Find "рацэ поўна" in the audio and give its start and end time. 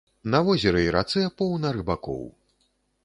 0.95-1.75